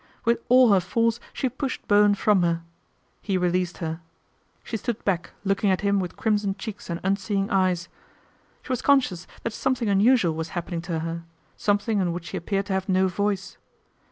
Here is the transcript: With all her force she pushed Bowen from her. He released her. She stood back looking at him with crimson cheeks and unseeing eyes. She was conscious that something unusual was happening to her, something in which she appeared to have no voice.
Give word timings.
With 0.25 0.39
all 0.49 0.73
her 0.73 0.79
force 0.79 1.19
she 1.31 1.47
pushed 1.47 1.87
Bowen 1.87 2.15
from 2.15 2.41
her. 2.41 2.63
He 3.21 3.37
released 3.37 3.77
her. 3.77 4.01
She 4.63 4.75
stood 4.75 5.05
back 5.05 5.29
looking 5.43 5.69
at 5.69 5.81
him 5.81 5.99
with 5.99 6.15
crimson 6.17 6.55
cheeks 6.55 6.89
and 6.89 6.99
unseeing 7.03 7.51
eyes. 7.51 7.87
She 8.63 8.71
was 8.71 8.81
conscious 8.81 9.27
that 9.43 9.53
something 9.53 9.89
unusual 9.89 10.33
was 10.33 10.49
happening 10.57 10.81
to 10.89 11.01
her, 11.01 11.21
something 11.55 11.99
in 11.99 12.13
which 12.13 12.25
she 12.29 12.37
appeared 12.37 12.65
to 12.65 12.73
have 12.73 12.89
no 12.89 13.07
voice. 13.07 13.57